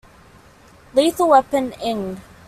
Lethal 0.95 1.27
Weapon, 1.27 1.73
Eng. 1.79 2.19